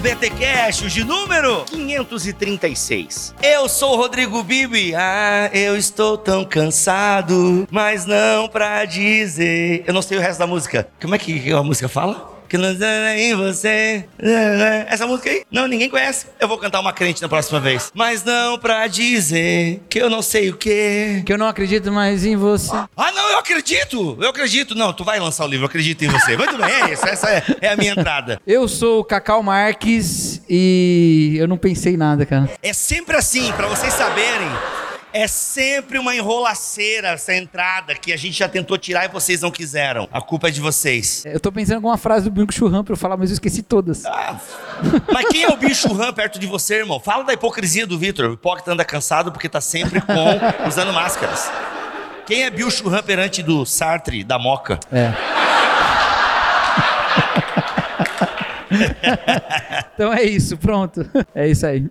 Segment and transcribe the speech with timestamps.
[0.00, 3.34] Mais BT Cash de número 536.
[3.42, 4.94] Eu sou o Rodrigo Bibi.
[4.94, 9.84] Ah, eu estou tão cansado, mas não pra dizer.
[9.86, 10.88] Eu não sei o resto da música.
[11.00, 12.39] Como é que a música fala?
[12.50, 14.04] Que em você.
[14.88, 15.44] Essa música aí?
[15.52, 16.26] Não, ninguém conhece.
[16.40, 17.92] Eu vou cantar uma crente na próxima vez.
[17.94, 21.22] Mas não pra dizer que eu não sei o quê.
[21.24, 22.74] Que eu não acredito mais em você.
[22.96, 24.18] Ah, não, eu acredito!
[24.20, 24.74] Eu acredito.
[24.74, 26.36] Não, tu vai lançar o livro, eu acredito em você.
[26.36, 27.06] Muito bem, é isso.
[27.06, 28.40] Essa é, é a minha entrada.
[28.44, 32.50] Eu sou o Cacau Marques e eu não pensei nada, cara.
[32.60, 34.50] É sempre assim, pra vocês saberem.
[35.12, 39.50] É sempre uma enrolaceira essa entrada que a gente já tentou tirar e vocês não
[39.50, 40.08] quiseram.
[40.12, 41.24] A culpa é de vocês.
[41.26, 43.62] Eu tô pensando em alguma frase do Bingo Churran pra eu falar, mas eu esqueci
[43.62, 44.04] todas.
[44.06, 44.38] Ah,
[45.12, 47.00] mas quem é o bicho rã perto de você, irmão?
[47.00, 48.30] Fala da hipocrisia do Vitor.
[48.30, 51.50] O hipócrita anda cansado porque tá sempre com usando máscaras.
[52.26, 54.78] Quem é Bill Churran perante do Sartre, da Moca?
[54.92, 55.12] É.
[59.94, 61.04] então é isso, pronto.
[61.34, 61.88] É isso aí.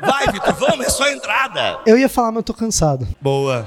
[0.00, 1.78] Vai, Vitor, vamos, é só a entrada.
[1.86, 3.06] Eu ia falar, mas eu tô cansado.
[3.20, 3.66] Boa.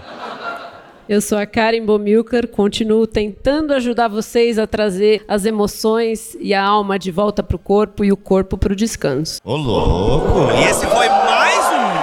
[1.08, 6.63] Eu sou a Karen Bomilcar, continuo tentando ajudar vocês a trazer as emoções e a
[6.63, 9.39] alma de volta pro corpo e o corpo pro descanso.
[9.45, 10.52] Ô, louco!
[10.58, 11.95] E esse foi mais um.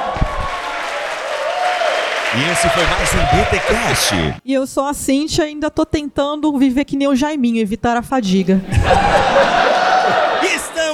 [2.38, 4.40] E esse foi mais um BTcast.
[4.44, 7.96] E eu sou a Cintia e ainda tô tentando viver que nem o Jaiminho, evitar
[7.96, 8.60] a fadiga.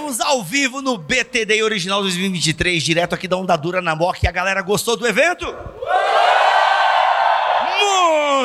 [0.09, 4.21] Estamos ao vivo no BTD Original 2023, direto aqui da Onda Dura na Moca.
[4.23, 5.45] E a galera gostou do evento?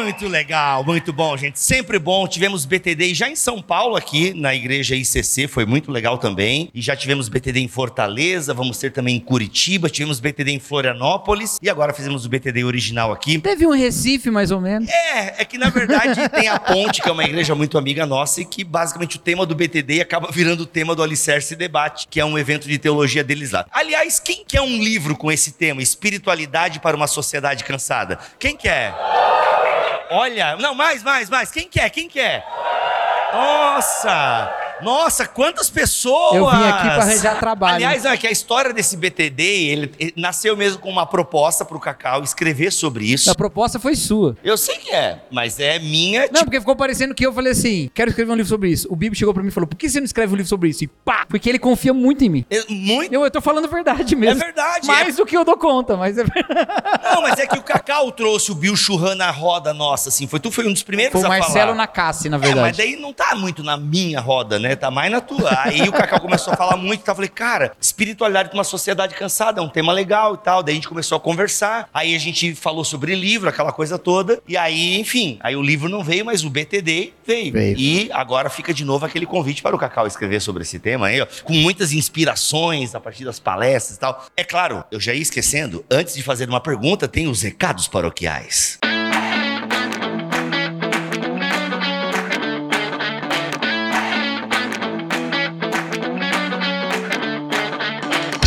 [0.03, 1.59] Muito legal, muito bom, gente.
[1.59, 2.27] Sempre bom.
[2.27, 6.69] Tivemos BTD já em São Paulo, aqui na igreja ICC, foi muito legal também.
[6.73, 11.57] E já tivemos BTD em Fortaleza, vamos ter também em Curitiba, tivemos BTD em Florianópolis
[11.61, 13.39] e agora fizemos o BTD original aqui.
[13.39, 14.89] Teve um Recife, mais ou menos.
[14.89, 18.41] É, é que na verdade tem a Ponte, que é uma igreja muito amiga nossa,
[18.41, 22.19] e que basicamente o tema do BTD acaba virando o tema do Alicerce Debate, que
[22.19, 23.65] é um evento de teologia deles lá.
[23.71, 28.19] Aliás, quem quer um livro com esse tema, Espiritualidade para uma Sociedade Cansada?
[28.39, 28.93] Quem quer?
[30.15, 31.49] Olha, não, mais, mais, mais.
[31.49, 31.89] Quem quer?
[31.89, 32.45] Quem quer?
[33.33, 34.62] Nossa!
[34.81, 36.35] Nossa, quantas pessoas!
[36.35, 37.75] Eu vim aqui pra arranjar trabalho.
[37.75, 41.79] Aliás, é que a história desse BTD, ele, ele nasceu mesmo com uma proposta pro
[41.79, 43.29] Cacau escrever sobre isso.
[43.31, 44.35] A proposta foi sua.
[44.43, 46.21] Eu sei que é, mas é minha.
[46.21, 48.87] Não, tipo, porque ficou parecendo que eu falei assim: quero escrever um livro sobre isso.
[48.91, 50.69] O Bibi chegou pra mim e falou: por que você não escreve um livro sobre
[50.69, 50.83] isso?
[50.83, 51.25] E pá!
[51.29, 52.45] Porque ele confia muito em mim.
[52.49, 53.13] é muito.
[53.13, 54.41] Eu, eu tô falando a verdade mesmo.
[54.41, 56.43] É verdade, Mais do que eu dou conta, mas é verdade.
[57.03, 60.27] Não, mas é que o Cacau trouxe o Bill Churran na roda nossa, assim.
[60.27, 61.75] Foi tu, foi um dos primeiros Foi o a Marcelo falar.
[61.75, 62.77] Nakassi, na É, mas verdade.
[62.77, 64.62] daí não tá muito na minha roda, né?
[64.75, 65.49] Tá mais na tua.
[65.61, 67.13] Aí o Cacau começou a falar muito e tal.
[67.13, 70.63] Eu falei, cara, espiritualidade pra uma sociedade cansada é um tema legal e tal.
[70.63, 71.89] Daí a gente começou a conversar.
[71.93, 74.41] Aí a gente falou sobre livro, aquela coisa toda.
[74.47, 77.53] E aí, enfim, aí o livro não veio, mas o BTD veio.
[77.53, 77.77] Veio.
[77.77, 81.21] E agora fica de novo aquele convite para o Cacau escrever sobre esse tema aí,
[81.21, 84.25] ó, com muitas inspirações a partir das palestras e tal.
[84.35, 88.79] É claro, eu já ia esquecendo, antes de fazer uma pergunta, tem os recados paroquiais.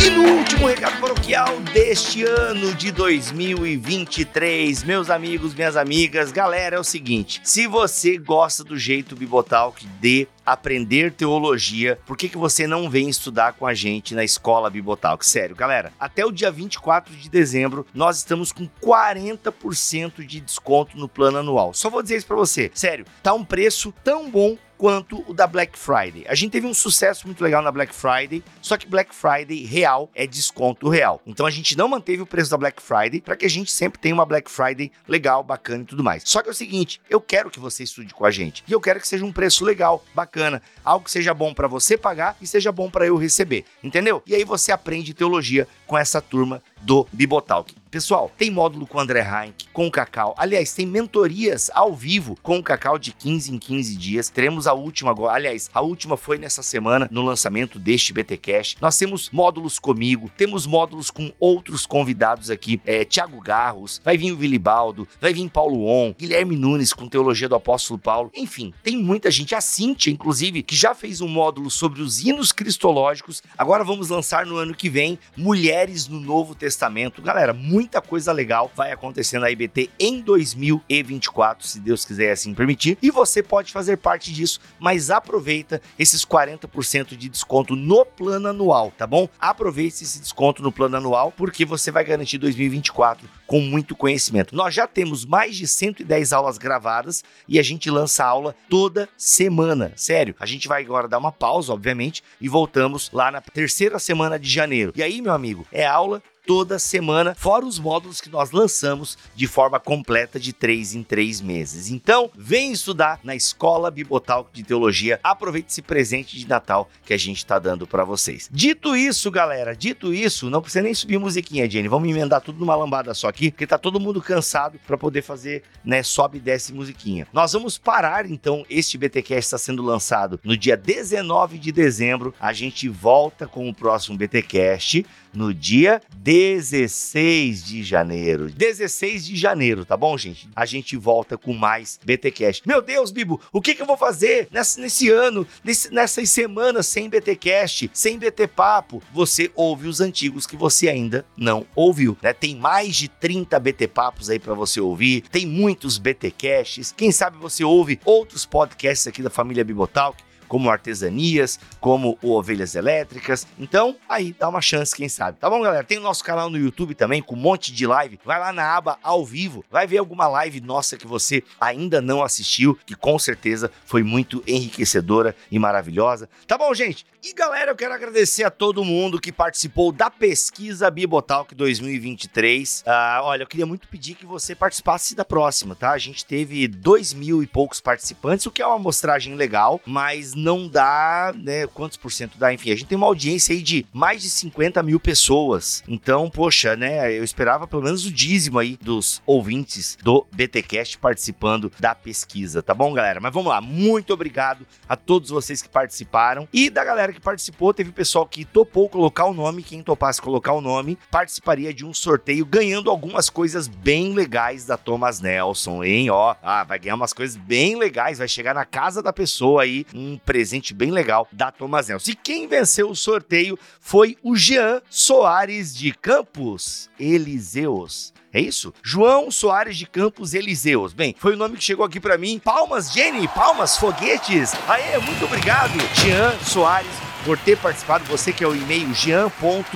[0.07, 6.79] E no último recado paroquial deste ano de 2023, meus amigos, minhas amigas, galera, é
[6.79, 12.65] o seguinte: se você gosta do jeito Bibotalk de aprender teologia, por que, que você
[12.65, 15.25] não vem estudar com a gente na escola Bibotalk?
[15.25, 21.09] Sério, galera, até o dia 24 de dezembro nós estamos com 40% de desconto no
[21.09, 21.73] plano anual.
[21.73, 25.47] Só vou dizer isso pra você, sério, tá um preço tão bom quanto o da
[25.47, 26.25] Black Friday.
[26.27, 30.09] A gente teve um sucesso muito legal na Black Friday, só que Black Friday real
[30.13, 31.21] é desconto real.
[31.25, 33.99] Então a gente não manteve o preço da Black Friday para que a gente sempre
[33.99, 36.23] tenha uma Black Friday legal, bacana e tudo mais.
[36.25, 38.79] Só que é o seguinte, eu quero que você estude com a gente e eu
[38.79, 42.47] quero que seja um preço legal, bacana, algo que seja bom para você pagar e
[42.47, 44.21] seja bom para eu receber, entendeu?
[44.25, 47.75] E aí você aprende teologia com essa turma do Bibotalk.
[47.89, 50.35] Pessoal, tem módulo com o André Heinck, com o Cacau.
[50.37, 54.29] Aliás, tem mentorias ao vivo com o Cacau de 15 em 15 dias.
[54.29, 55.35] Teremos a última agora.
[55.35, 58.75] Aliás, a última foi nessa semana, no lançamento deste BT Cash.
[58.81, 62.81] Nós temos módulos comigo, temos módulos com outros convidados aqui.
[62.85, 67.47] É, Tiago Garros, vai vir o Vilibaldo, vai vir Paulo On, Guilherme Nunes com Teologia
[67.47, 68.29] do Apóstolo Paulo.
[68.35, 69.55] Enfim, tem muita gente.
[69.55, 73.41] A Cintia, inclusive, que já fez um módulo sobre os hinos cristológicos.
[73.57, 77.21] Agora vamos lançar no ano que vem Mulheres no Novo Testamento Testamento.
[77.21, 82.97] Galera, muita coisa legal vai acontecer na IBT em 2024, se Deus quiser assim permitir.
[83.01, 88.91] E você pode fazer parte disso, mas aproveita esses 40% de desconto no plano anual,
[88.97, 89.29] tá bom?
[89.39, 94.53] Aproveite esse desconto no plano anual, porque você vai garantir 2024 com muito conhecimento.
[94.53, 99.93] Nós já temos mais de 110 aulas gravadas e a gente lança aula toda semana.
[99.95, 104.37] Sério, a gente vai agora dar uma pausa, obviamente, e voltamos lá na terceira semana
[104.37, 104.91] de janeiro.
[104.97, 109.45] E aí, meu amigo, é aula toda semana, fora os módulos que nós lançamos de
[109.45, 111.91] forma completa de três em três meses.
[111.91, 115.19] Então, vem estudar na Escola Bibotal de Teologia.
[115.21, 118.49] Aproveite esse presente de Natal que a gente está dando para vocês.
[118.49, 121.89] Dito isso, galera, dito isso, não precisa nem subir musiquinha, Jenny.
[121.89, 125.63] Vamos emendar tudo numa lambada só aqui, porque tá todo mundo cansado para poder fazer,
[125.83, 127.27] né, sobe e desce musiquinha.
[127.33, 132.33] Nós vamos parar então, este BTcast está sendo lançado no dia 19 de dezembro.
[132.39, 138.49] A gente volta com o próximo BTcast no dia 16 de janeiro.
[138.49, 140.49] 16 de janeiro, tá bom, gente?
[140.55, 142.67] A gente volta com mais BTcast.
[142.67, 146.87] Meu Deus, Bibo, o que, que eu vou fazer nesse, nesse ano, nesse, nessas semanas
[146.87, 149.01] sem BTcast, sem BT Papo?
[149.13, 152.33] Você ouve os antigos que você ainda não ouviu, né?
[152.33, 156.93] Tem mais de 30 BT Papos aí para você ouvir, tem muitos BTcasts.
[156.95, 163.47] Quem sabe você ouve outros podcasts aqui da família Bibotalk como artesanias, como ovelhas elétricas.
[163.59, 165.39] Então, aí dá uma chance, quem sabe.
[165.39, 165.83] Tá bom, galera?
[165.83, 168.19] Tem o nosso canal no YouTube também com um monte de live.
[168.23, 172.23] Vai lá na aba ao vivo, vai ver alguma live nossa que você ainda não
[172.23, 176.29] assistiu, que com certeza foi muito enriquecedora e maravilhosa.
[176.45, 177.05] Tá bom, gente?
[177.23, 182.83] E galera, eu quero agradecer a todo mundo que participou da pesquisa Bibotalk 2023.
[182.85, 185.91] Ah, olha, eu queria muito pedir que você participasse da próxima, tá?
[185.91, 190.35] A gente teve dois mil e poucos participantes, o que é uma amostragem legal, mas
[190.37, 191.65] não dá, né?
[191.65, 192.53] Quantos por cento dá?
[192.53, 195.83] Enfim, a gente tem uma audiência aí de mais de 50 mil pessoas.
[195.87, 197.11] Então, poxa, né?
[197.11, 202.73] Eu esperava pelo menos o dízimo aí dos ouvintes do BTcast participando da pesquisa, tá
[202.73, 203.19] bom, galera?
[203.19, 207.73] Mas vamos lá, muito obrigado a todos vocês que participaram e da galera que participou.
[207.73, 209.63] Teve pessoal que topou colocar o nome.
[209.63, 214.77] Quem topasse colocar o nome participaria de um sorteio ganhando algumas coisas bem legais da
[214.77, 216.11] Thomas Nelson, hein?
[216.11, 219.83] Ó, ah, vai ganhar umas coisas bem legais, vai chegar na casa da pessoa aí
[219.95, 222.11] um presente bem legal da Thomas Nelson.
[222.11, 228.13] E quem venceu o sorteio foi o Jean Soares de Campos Eliseus.
[228.33, 228.73] É isso?
[228.83, 230.91] João Soares de Campos Eliseus.
[230.91, 232.39] Bem, foi o nome que chegou aqui para mim.
[232.43, 234.53] Palmas, Jenny, palmas, foguetes.
[234.67, 238.05] Aê, muito obrigado, Jean Soares por ter participado.
[238.05, 239.75] Você que é o e-mail jean.gmail.com.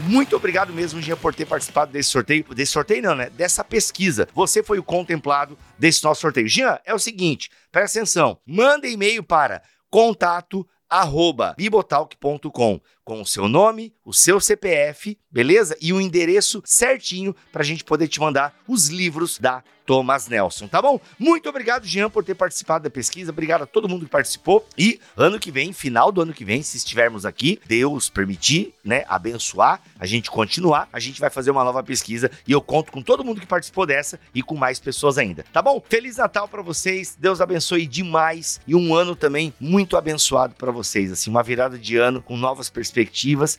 [0.00, 2.44] Muito obrigado mesmo, Jean, por ter participado desse sorteio.
[2.54, 3.30] Desse sorteio não, né?
[3.30, 4.28] Dessa pesquisa.
[4.34, 6.46] Você foi o contemplado desse nosso sorteio.
[6.46, 8.38] Jean, é o seguinte, presta atenção.
[8.46, 12.80] Manda e-mail para contato arroba bibotalk.com
[13.10, 15.76] com o seu nome, o seu CPF, beleza?
[15.80, 20.68] E o endereço certinho para a gente poder te mandar os livros da Thomas Nelson,
[20.68, 21.00] tá bom?
[21.18, 23.32] Muito obrigado, Jean, por ter participado da pesquisa.
[23.32, 24.64] Obrigado a todo mundo que participou.
[24.78, 29.04] E ano que vem, final do ano que vem, se estivermos aqui, Deus permitir, né,
[29.08, 33.02] abençoar, a gente continuar, a gente vai fazer uma nova pesquisa e eu conto com
[33.02, 35.82] todo mundo que participou dessa e com mais pessoas ainda, tá bom?
[35.88, 37.16] Feliz Natal para vocês.
[37.18, 41.96] Deus abençoe demais e um ano também muito abençoado para vocês, assim, uma virada de
[41.96, 42.99] ano com novas perspectivas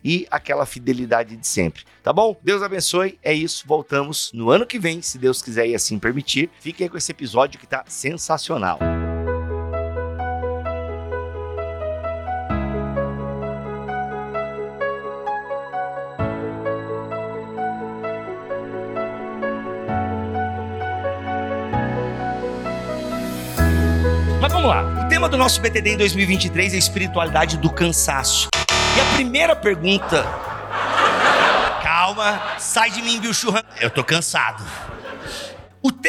[0.04, 2.36] e aquela fidelidade de sempre, tá bom?
[2.44, 3.18] Deus abençoe.
[3.24, 3.64] É isso.
[3.68, 6.50] Voltamos no ano que vem, se Deus quiser e assim permitir.
[6.60, 8.80] Fique aí com esse episódio que tá sensacional.
[24.42, 25.06] Mas vamos lá.
[25.06, 28.50] O tema do nosso BTD em 2023 é espiritualidade do cansaço.
[28.96, 30.24] E a primeira pergunta.
[31.82, 33.62] Calma, sai de mim, Churran.
[33.80, 34.64] Eu tô cansado.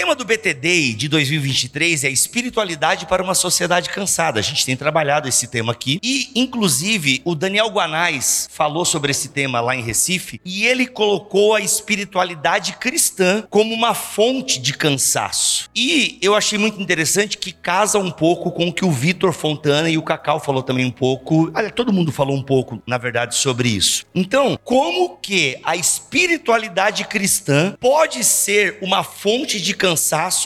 [0.03, 4.41] Tema do BTD de 2023 é espiritualidade para uma sociedade cansada.
[4.41, 9.29] A gente tem trabalhado esse tema aqui e, inclusive, o Daniel Guanais falou sobre esse
[9.29, 15.71] tema lá em Recife e ele colocou a espiritualidade cristã como uma fonte de cansaço.
[15.73, 19.89] E eu achei muito interessante que casa um pouco com o que o Vitor Fontana
[19.89, 21.53] e o Cacau falou também um pouco.
[21.55, 24.05] Olha, todo mundo falou um pouco, na verdade, sobre isso.
[24.13, 29.92] Então, como que a espiritualidade cristã pode ser uma fonte de cansaço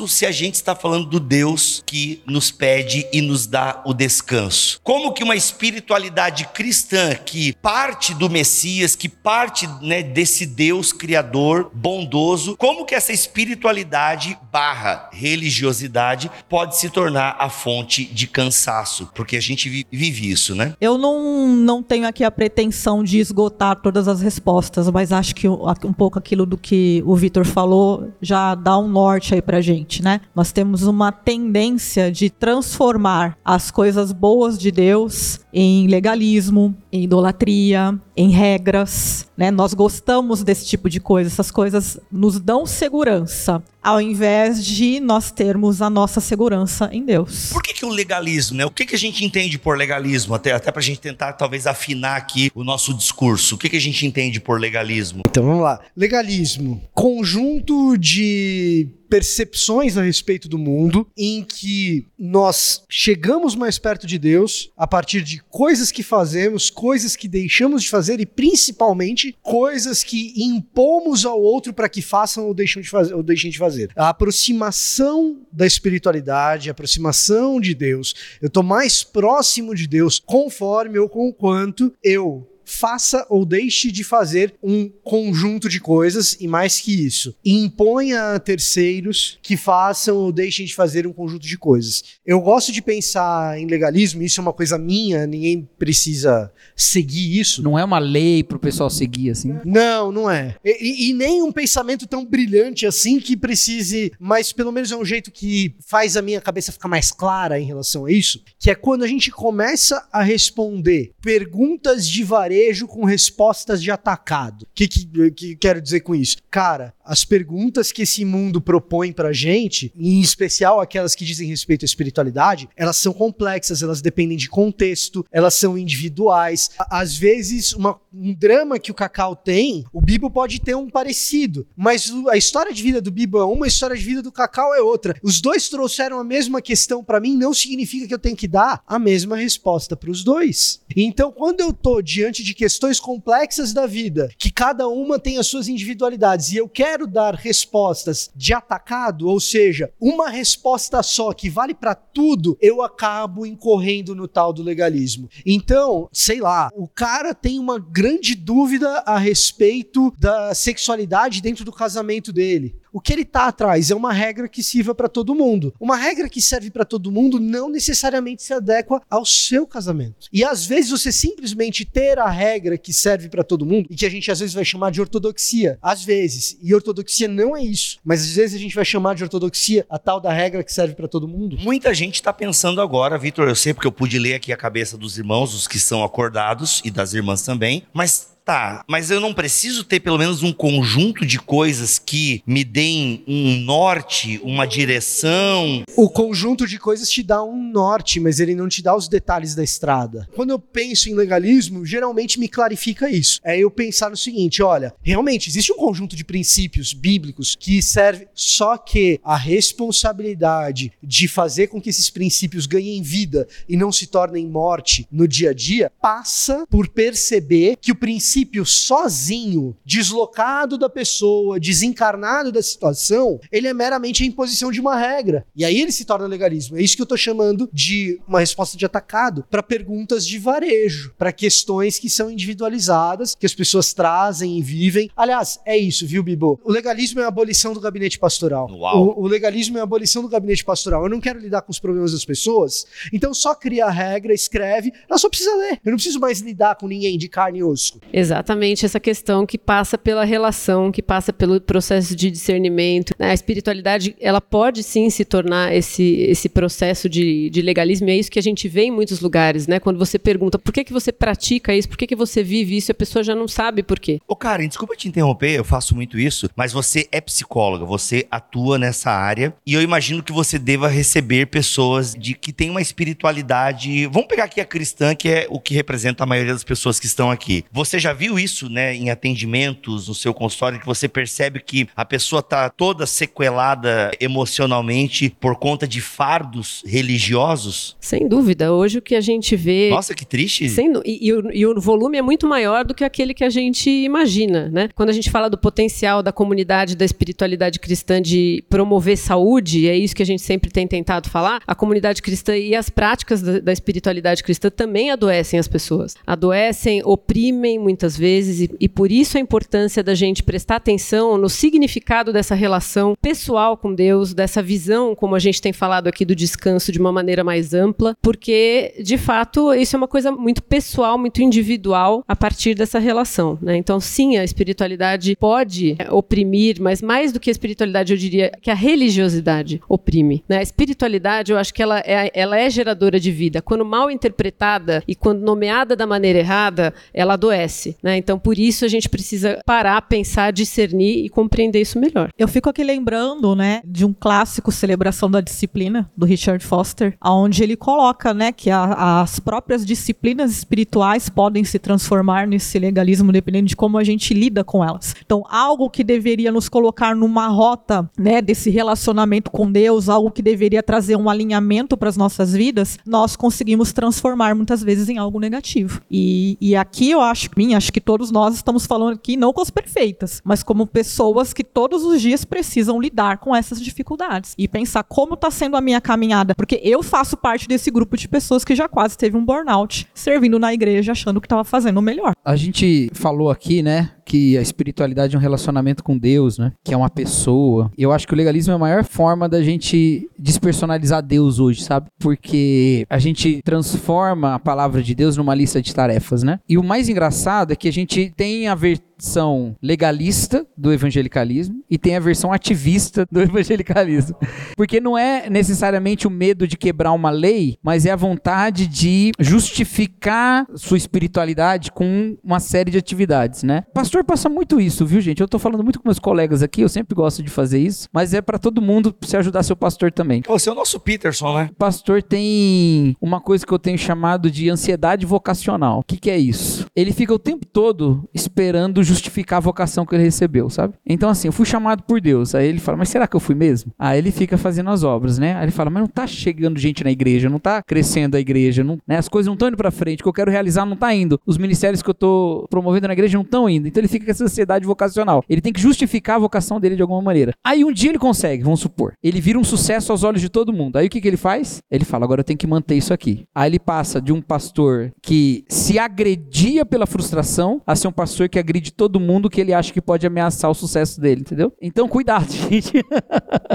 [0.08, 4.80] se a gente está falando do Deus que nos pede e nos dá o descanso.
[4.82, 11.70] Como que uma espiritualidade cristã que parte do Messias, que parte né, desse Deus criador
[11.74, 19.10] bondoso, como que essa espiritualidade barra religiosidade pode se tornar a fonte de cansaço?
[19.14, 20.74] Porque a gente vive isso, né?
[20.80, 25.48] Eu não, não tenho aqui a pretensão de esgotar todas as respostas, mas acho que
[25.48, 30.02] um pouco aquilo do que o Vitor falou já dá um norte aí pra gente,
[30.02, 30.20] né?
[30.34, 37.98] Nós temos uma tendência de transformar as coisas boas de Deus em legalismo, em idolatria,
[38.16, 39.50] em regras, né?
[39.50, 45.30] Nós gostamos desse tipo de coisa, essas coisas nos dão segurança, ao invés de nós
[45.30, 47.50] termos a nossa segurança em Deus.
[47.52, 48.66] Por que, que o legalismo, né?
[48.66, 50.34] O que, que a gente entende por legalismo?
[50.34, 53.54] Até, até pra gente tentar talvez afinar aqui o nosso discurso.
[53.54, 55.22] O que, que a gente entende por legalismo?
[55.26, 55.80] Então vamos lá.
[55.96, 64.18] Legalismo, conjunto de percepções a respeito do mundo em que nós chegamos mais perto de
[64.18, 70.02] Deus a partir de coisas que fazemos, coisas que deixamos de fazer e principalmente coisas
[70.02, 73.90] que impomos ao outro para que façam ou deixem de fazer, ou deixem de fazer.
[73.96, 78.14] A aproximação da espiritualidade, a aproximação de Deus.
[78.40, 84.02] Eu estou mais próximo de Deus conforme ou com quanto eu faça ou deixe de
[84.02, 90.32] fazer um conjunto de coisas e mais que isso, imponha a terceiros que façam ou
[90.32, 92.02] deixem de fazer um conjunto de coisas.
[92.26, 97.62] Eu gosto de pensar em legalismo, isso é uma coisa minha, ninguém precisa seguir isso.
[97.62, 99.54] Não é uma lei para o pessoal seguir assim?
[99.64, 100.56] Não, não é.
[100.64, 105.04] E, e, nem um pensamento tão brilhante assim que precise, mas pelo menos é um
[105.04, 108.74] jeito que faz a minha cabeça ficar mais clara em relação a isso, que é
[108.74, 114.62] quando a gente começa a responder perguntas de varejo varejo com respostas de atacado.
[114.62, 116.38] O que, que, que quero dizer com isso?
[116.50, 121.84] Cara, as perguntas que esse mundo propõe pra gente, em especial aquelas que dizem respeito
[121.84, 126.70] à espiritualidade, elas são complexas, elas dependem de contexto, elas são individuais.
[126.90, 131.66] Às vezes, uma, um drama que o Cacau tem, o Bibo pode ter um parecido,
[131.76, 134.74] mas a história de vida do Bibo é uma, a história de vida do Cacau
[134.74, 135.14] é outra.
[135.22, 138.82] Os dois trouxeram a mesma questão para mim, não significa que eu tenho que dar
[138.86, 140.80] a mesma resposta para os dois.
[140.96, 145.46] Então, quando eu tô diante de questões complexas da vida, que cada uma tem as
[145.46, 151.50] suas individualidades, e eu quero dar respostas de atacado, ou seja, uma resposta só que
[151.50, 155.28] vale para tudo, eu acabo incorrendo no tal do legalismo.
[155.44, 161.72] Então, sei lá, o cara tem uma grande dúvida a respeito da sexualidade dentro do
[161.72, 162.76] casamento dele.
[162.96, 165.74] O que ele está atrás é uma regra que sirva para todo mundo.
[165.78, 170.28] Uma regra que serve para todo mundo não necessariamente se adequa ao seu casamento.
[170.32, 174.06] E às vezes você simplesmente ter a regra que serve para todo mundo, e que
[174.06, 177.98] a gente às vezes vai chamar de ortodoxia, às vezes, e ortodoxia não é isso,
[178.02, 180.94] mas às vezes a gente vai chamar de ortodoxia a tal da regra que serve
[180.94, 181.58] para todo mundo.
[181.60, 184.96] Muita gente está pensando agora, Vitor, eu sei porque eu pude ler aqui a cabeça
[184.96, 189.34] dos irmãos, os que são acordados e das irmãs também, mas Tá, mas eu não
[189.34, 195.82] preciso ter pelo menos um conjunto de coisas que me deem um norte, uma direção.
[195.96, 199.56] O conjunto de coisas te dá um norte, mas ele não te dá os detalhes
[199.56, 200.28] da estrada.
[200.32, 203.40] Quando eu penso em legalismo, geralmente me clarifica isso.
[203.42, 208.28] É eu pensar no seguinte: olha, realmente existe um conjunto de princípios bíblicos que serve,
[208.32, 214.06] só que a responsabilidade de fazer com que esses princípios ganhem vida e não se
[214.06, 220.76] tornem morte no dia a dia passa por perceber que o princípio princípio sozinho, deslocado
[220.76, 225.46] da pessoa, desencarnado da situação, ele é meramente a imposição de uma regra.
[225.56, 226.76] E aí ele se torna legalismo.
[226.76, 231.14] É isso que eu estou chamando de uma resposta de atacado para perguntas de varejo,
[231.16, 235.10] para questões que são individualizadas, que as pessoas trazem e vivem.
[235.16, 236.60] Aliás, é isso, viu, Bibo?
[236.62, 238.68] O legalismo é a abolição do gabinete pastoral.
[238.70, 241.04] O, o legalismo é a abolição do gabinete pastoral.
[241.04, 244.92] Eu não quero lidar com os problemas das pessoas, então só cria a regra, escreve,
[245.08, 245.80] ela só precisa ler.
[245.82, 247.98] Eu não preciso mais lidar com ninguém de carne e osso.
[248.26, 253.14] Exatamente essa questão que passa pela relação, que passa pelo processo de discernimento.
[253.16, 253.30] Né?
[253.30, 258.16] A espiritualidade, ela pode sim se tornar esse, esse processo de, de legalismo, e é
[258.16, 259.78] isso que a gente vê em muitos lugares, né?
[259.78, 262.90] Quando você pergunta por que, que você pratica isso, por que, que você vive isso,
[262.90, 264.18] a pessoa já não sabe por quê.
[264.26, 268.76] Ô, Karen, desculpa te interromper, eu faço muito isso, mas você é psicóloga, você atua
[268.76, 274.06] nessa área, e eu imagino que você deva receber pessoas de que têm uma espiritualidade.
[274.06, 277.06] Vamos pegar aqui a cristã, que é o que representa a maioria das pessoas que
[277.06, 277.64] estão aqui.
[277.72, 282.04] Você já viu isso, né, em atendimentos, no seu consultório, que você percebe que a
[282.04, 287.96] pessoa tá toda sequelada emocionalmente por conta de fardos religiosos?
[288.00, 288.72] Sem dúvida.
[288.72, 289.90] Hoje o que a gente vê.
[289.90, 290.68] Nossa, que triste.
[290.68, 293.50] Sem e, e o, e o volume é muito maior do que aquele que a
[293.50, 294.88] gente imagina, né?
[294.94, 299.96] Quando a gente fala do potencial da comunidade da espiritualidade cristã de promover saúde, é
[299.96, 301.60] isso que a gente sempre tem tentado falar.
[301.66, 306.14] A comunidade cristã e as práticas da, da espiritualidade cristã também adoecem as pessoas.
[306.26, 311.48] Adoecem, oprimem muitas vezes, e, e por isso a importância da gente prestar atenção no
[311.48, 316.34] significado dessa relação pessoal com Deus, dessa visão, como a gente tem falado aqui, do
[316.34, 321.16] descanso de uma maneira mais ampla, porque, de fato, isso é uma coisa muito pessoal,
[321.16, 323.58] muito individual a partir dessa relação.
[323.62, 323.76] Né?
[323.76, 328.52] Então, sim, a espiritualidade pode é, oprimir, mas mais do que a espiritualidade, eu diria
[328.60, 330.44] que a religiosidade oprime.
[330.48, 330.58] Né?
[330.58, 333.62] A espiritualidade, eu acho que ela é, ela é geradora de vida.
[333.62, 337.95] Quando mal interpretada e quando nomeada da maneira errada, ela adoece.
[338.02, 338.16] Né?
[338.16, 342.30] Então, por isso, a gente precisa parar, pensar, discernir e compreender isso melhor.
[342.38, 347.62] Eu fico aqui lembrando, né, de um clássico Celebração da Disciplina, do Richard Foster, onde
[347.62, 353.66] ele coloca, né, que a- as próprias disciplinas espirituais podem se transformar nesse legalismo dependendo
[353.66, 355.14] de como a gente lida com elas.
[355.24, 360.42] Então, algo que deveria nos colocar numa rota, né, desse relacionamento com Deus, algo que
[360.42, 365.38] deveria trazer um alinhamento para as nossas vidas, nós conseguimos transformar muitas vezes em algo
[365.40, 366.00] negativo.
[366.10, 369.60] E, e aqui eu acho, mim, acho que todos nós estamos falando aqui não com
[369.60, 374.68] as perfeitas, mas como pessoas que todos os dias precisam lidar com essas dificuldades e
[374.68, 378.64] pensar como está sendo a minha caminhada, porque eu faço parte desse grupo de pessoas
[378.64, 382.35] que já quase teve um burnout, servindo na igreja, achando que estava fazendo o melhor.
[382.46, 386.94] A gente falou aqui, né, que a espiritualidade é um relacionamento com Deus, né, que
[386.94, 387.90] é uma pessoa.
[387.98, 391.82] E eu acho que o legalismo é a maior forma da gente despersonalizar Deus hoje,
[391.82, 392.06] sabe?
[392.20, 396.60] Porque a gente transforma a palavra de Deus numa lista de tarefas, né?
[396.68, 398.76] E o mais engraçado é que a gente tem a
[399.18, 404.36] versão legalista do evangelicalismo e tem a versão ativista do evangelicalismo.
[404.76, 409.32] Porque não é necessariamente o medo de quebrar uma lei, mas é a vontade de
[409.38, 413.84] justificar sua espiritualidade com uma série de atividades, né?
[413.94, 415.40] Pastor passa muito isso, viu, gente?
[415.40, 418.34] Eu tô falando muito com meus colegas aqui, eu sempre gosto de fazer isso, mas
[418.34, 420.42] é pra todo mundo se ajudar seu pastor também.
[420.46, 421.68] Você é o nosso Peterson, né?
[421.72, 426.00] O pastor tem uma coisa que eu tenho chamado de ansiedade vocacional.
[426.00, 426.86] O que, que é isso?
[426.94, 430.94] Ele fica o tempo todo esperando justificar a vocação que ele recebeu, sabe?
[431.06, 432.54] Então, assim, eu fui chamado por Deus.
[432.54, 433.92] Aí ele fala, mas será que eu fui mesmo?
[433.98, 435.54] Aí ele fica fazendo as obras, né?
[435.56, 438.82] Aí ele fala, mas não tá chegando gente na igreja, não tá crescendo a igreja,
[438.82, 439.16] não, né?
[439.16, 441.40] as coisas não estão indo pra frente, o que eu quero realizar não tá indo.
[441.46, 443.88] Os ministérios que eu tô promovendo na igreja não estão indo.
[443.88, 445.44] Então ele fica com essa ansiedade vocacional.
[445.48, 447.52] Ele tem que justificar a vocação dele de alguma maneira.
[447.64, 449.14] Aí um dia ele consegue, vamos supor.
[449.22, 450.96] Ele vira um sucesso aos olhos de todo mundo.
[450.96, 451.80] Aí o que, que ele faz?
[451.90, 453.44] Ele fala, agora eu tenho que manter isso aqui.
[453.54, 458.48] Aí ele passa de um pastor que se agredia pela frustração a ser um pastor
[458.48, 461.72] que agride todo mundo que ele acha que pode ameaçar o sucesso dele, entendeu?
[461.80, 463.04] Então cuidado, gente.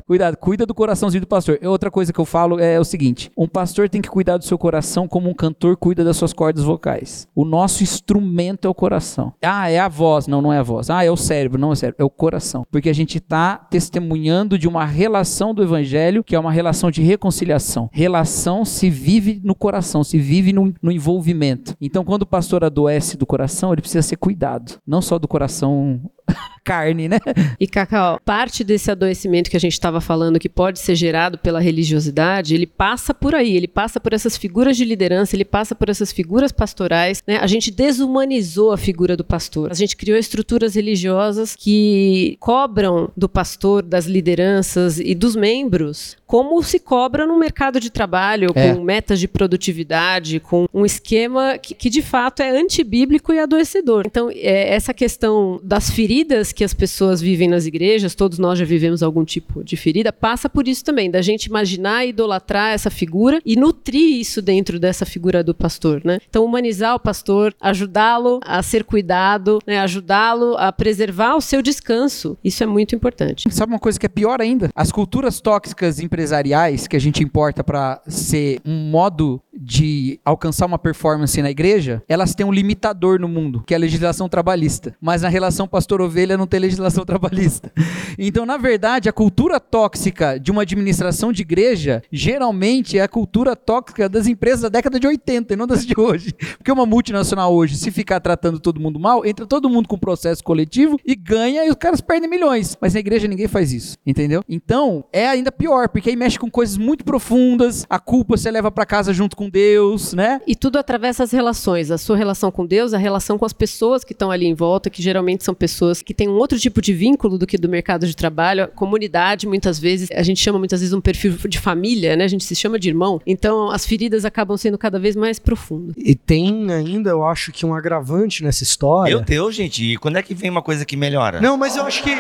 [0.06, 1.60] cuidado, cuida do coraçãozinho do pastor.
[1.64, 4.58] Outra coisa que eu falo é o seguinte: um pastor tem que cuidar do seu
[4.58, 7.28] coração como um cantor cuida das suas cordas vocais.
[7.36, 9.34] O nosso instrumento é o coração.
[9.42, 10.28] Ah, é a voz.
[10.28, 10.90] Não, não é a voz.
[10.90, 11.60] Ah, é o cérebro.
[11.60, 12.02] Não é o cérebro.
[12.02, 12.66] É o coração.
[12.72, 17.02] Porque a gente está testemunhando de uma relação do evangelho que é uma relação de
[17.02, 17.90] reconciliação.
[17.92, 21.76] Relação se vive no coração, se vive no, no envolvimento.
[21.80, 24.80] Então, quando o pastor adoece do coração, ele precisa ser cuidado.
[24.86, 26.02] Não só do coração
[26.63, 27.20] carne, né?
[27.60, 31.60] E Cacau, parte desse adoecimento que a gente estava falando que pode ser gerado pela
[31.60, 35.89] religiosidade, ele passa por aí, ele passa por essas figuras de liderança, ele passa por
[35.89, 37.38] essas figuras pastorais, né?
[37.38, 39.72] A gente desumanizou a figura do pastor.
[39.72, 46.63] A gente criou estruturas religiosas que cobram do pastor, das lideranças e dos membros como
[46.63, 48.74] se cobra no mercado de trabalho, É.
[48.74, 54.04] com metas de produtividade, com um esquema que, que de fato é antibíblico e adoecedor.
[54.06, 56.21] Então, é, essa questão das feridas
[56.54, 60.50] que as pessoas vivem nas igrejas, todos nós já vivemos algum tipo de ferida, passa
[60.50, 65.06] por isso também, da gente imaginar e idolatrar essa figura e nutrir isso dentro dessa
[65.06, 66.20] figura do pastor, né?
[66.30, 69.80] Então, humanizar o pastor, ajudá-lo a ser cuidado, né?
[69.80, 72.38] ajudá-lo a preservar o seu descanso.
[72.44, 73.52] Isso é muito importante.
[73.52, 74.70] Sabe uma coisa que é pior ainda?
[74.76, 80.80] As culturas tóxicas empresariais que a gente importa pra ser um modo de alcançar uma
[80.80, 84.95] performance na igreja, elas têm um limitador no mundo, que é a legislação trabalhista.
[85.00, 87.71] Mas na relação pastor-ovelha não tem legislação trabalhista.
[88.17, 93.56] Então, na verdade, a cultura tóxica de uma administração de igreja geralmente é a cultura
[93.56, 96.34] tóxica das empresas da década de 80 e não das de hoje.
[96.58, 100.43] Porque uma multinacional hoje, se ficar tratando todo mundo mal, entra todo mundo com processo
[100.43, 102.76] coletivo e ganha e os caras perdem milhões.
[102.82, 104.43] Mas na igreja ninguém faz isso, entendeu?
[104.50, 108.71] Então, é ainda pior, porque aí mexe com coisas muito profundas, a culpa você leva
[108.71, 110.40] pra casa junto com Deus, né?
[110.48, 114.04] E tudo atravessa as relações, a sua relação com Deus, a relação com as pessoas
[114.04, 116.94] que estão ali em volta, que geralmente são pessoas que têm um outro tipo de
[116.94, 118.64] vínculo do que do mercado de trabalho.
[118.64, 122.24] A comunidade, muitas vezes, a gente chama muitas vezes um perfil de família, né?
[122.24, 123.22] A gente se chama de irmão.
[123.28, 125.96] Então, as feridas acabam sendo cada vez mais profundas.
[125.98, 129.14] E tem ainda, eu acho que um agravante nessa história.
[129.14, 131.42] Meu Deus, gente, e quando é que vem uma coisa que melhora?
[131.42, 132.12] Não, mas eu acho que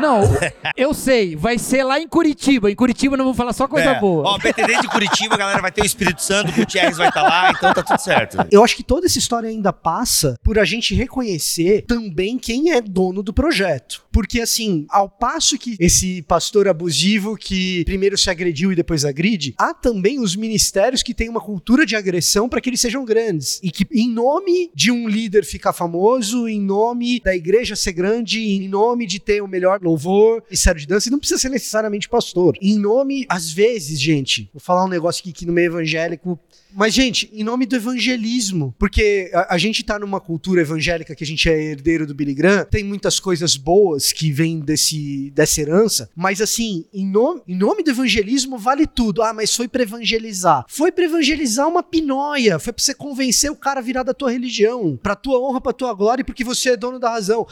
[0.00, 0.22] Não,
[0.76, 2.70] eu sei, vai ser lá em Curitiba.
[2.70, 4.00] Em Curitiba não vou falar só coisa É.
[4.00, 4.24] boa.
[4.26, 7.22] Ó, BTD de Curitiba, a galera vai ter o Espírito Santo, o Gutierrez vai estar
[7.22, 8.36] lá, então tá tudo certo.
[8.50, 12.80] Eu acho que toda essa história ainda passa por a gente reconhecer também quem é
[12.80, 14.04] dono do projeto.
[14.12, 19.54] Porque, assim, ao passo que esse pastor abusivo que primeiro se agrediu e depois agride,
[19.58, 23.58] há também os ministérios que têm uma cultura de agressão para que eles sejam grandes.
[23.62, 28.40] E que, em nome de um líder ficar famoso, em nome da igreja ser grande,
[28.40, 31.48] em nome de ter o melhor louvor e sério de dança, e não precisa ser
[31.48, 32.56] necessariamente pastor.
[32.60, 36.38] Em nome, às vezes, gente, vou falar um negócio aqui no meio evangélico
[36.74, 41.22] mas, gente, em nome do evangelismo, porque a, a gente tá numa cultura evangélica que
[41.22, 45.60] a gente é herdeiro do Billy Graham, tem muitas coisas boas que vêm desse, dessa
[45.60, 49.22] herança, mas assim, em nome, em nome do evangelismo vale tudo.
[49.22, 50.64] Ah, mas foi pra evangelizar.
[50.68, 54.30] Foi pra evangelizar uma pinóia, foi pra você convencer o cara a virar da tua
[54.30, 57.46] religião, pra tua honra, pra tua glória, porque você é dono da razão.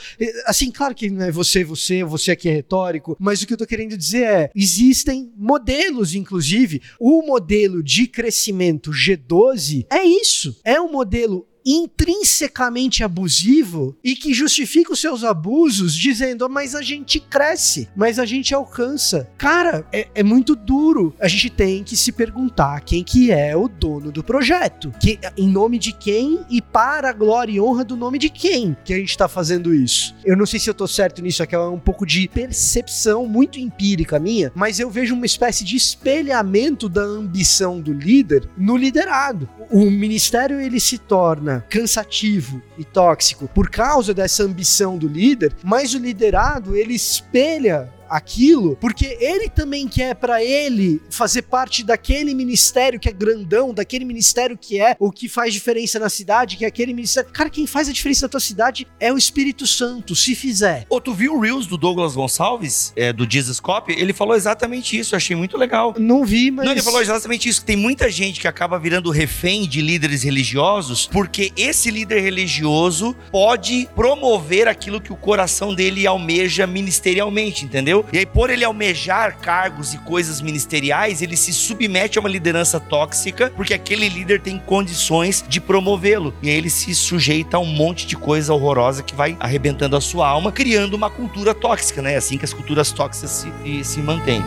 [0.46, 3.56] Assim, claro que não é você, você, você aqui é retórico, mas o que eu
[3.56, 10.58] tô querendo dizer é, existem modelos, inclusive, o modelo de crescimento G12 é isso.
[10.64, 16.82] É um modelo intrinsecamente abusivo e que justifica os seus abusos dizendo, "Ah, mas a
[16.82, 19.28] gente cresce, mas a gente alcança.
[19.36, 21.14] Cara, é, é muito duro.
[21.20, 24.92] A gente tem que se perguntar quem que é o dono do projeto.
[25.00, 28.76] Que, em nome de quem e para a glória e honra do nome de quem
[28.84, 30.14] que a gente tá fazendo isso.
[30.24, 33.58] Eu não sei se eu tô certo nisso, aqui é um pouco de percepção muito
[33.58, 39.48] empírica minha, mas eu vejo uma espécie de espelhamento da ambição do líder no liderado.
[39.70, 45.94] O ministério ele se torna cansativo e tóxico por causa dessa ambição do líder, mas
[45.94, 52.98] o liderado ele espelha aquilo, porque ele também quer pra ele fazer parte daquele ministério
[52.98, 56.68] que é grandão, daquele ministério que é o que faz diferença na cidade, que é
[56.68, 57.30] aquele ministério.
[57.30, 60.86] Cara, quem faz a diferença na tua cidade é o Espírito Santo, se fizer.
[60.90, 63.92] Ô, tu viu o Reels do Douglas Gonçalves, é, do Jesus Cop?
[63.92, 65.94] Ele falou exatamente isso, eu achei muito legal.
[65.98, 69.10] Não vi, mas Não, ele falou exatamente isso, que tem muita gente que acaba virando
[69.10, 76.06] refém de líderes religiosos, porque esse líder religioso pode promover aquilo que o coração dele
[76.06, 77.99] almeja ministerialmente, entendeu?
[78.12, 82.78] E aí, por ele almejar cargos e coisas ministeriais, ele se submete a uma liderança
[82.78, 86.34] tóxica, porque aquele líder tem condições de promovê-lo.
[86.42, 90.00] E aí ele se sujeita a um monte de coisa horrorosa que vai arrebentando a
[90.00, 92.14] sua alma, criando uma cultura tóxica, né?
[92.14, 94.42] É assim que as culturas tóxicas se, se mantêm.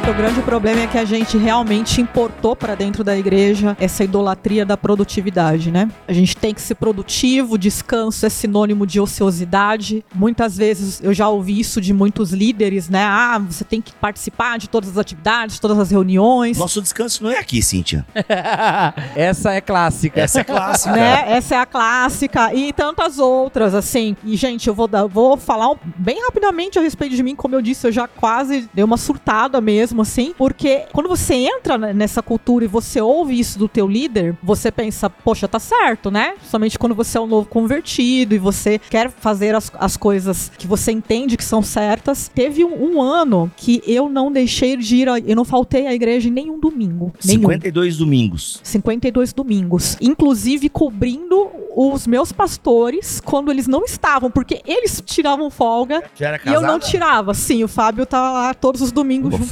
[0.00, 4.02] Que o grande problema é que a gente realmente importou para dentro da igreja essa
[4.02, 5.88] idolatria da produtividade, né?
[6.08, 10.04] A gente tem que ser produtivo, descanso é sinônimo de ociosidade.
[10.12, 13.04] Muitas vezes eu já ouvi isso de muitos líderes, né?
[13.04, 16.58] Ah, você tem que participar de todas as atividades, todas as reuniões.
[16.58, 18.04] Nosso descanso não é aqui, Cíntia.
[19.14, 20.20] Essa é clássica.
[20.20, 20.96] Essa é clássica.
[20.96, 21.24] né?
[21.28, 24.16] Essa é a clássica e tantas outras, assim.
[24.24, 27.36] E, gente, eu vou, dar, vou falar bem rapidamente a respeito de mim.
[27.36, 30.34] Como eu disse, eu já quase dei uma surtada mesmo, assim.
[30.36, 34.70] Porque quando você entra ne- nessa cultura e você ouve isso do teu líder, você
[34.70, 36.34] pensa, poxa, tá certo, né?
[36.48, 40.66] Somente quando você é um novo convertido e você quer fazer as, as coisas que
[40.66, 42.30] você entende que são certas.
[42.34, 45.94] Teve um, um ano que eu não deixei de ir, a- eu não faltei à
[45.94, 47.12] igreja em nenhum domingo.
[47.24, 47.42] Nenhum.
[47.42, 48.60] 52 domingos.
[48.62, 56.02] 52 domingos, inclusive cobrindo os meus pastores quando eles não estavam, porque eles tiravam folga
[56.46, 57.34] e eu não tirava.
[57.34, 59.50] Sim, o Fábio tava lá todos os domingos Ô, junto.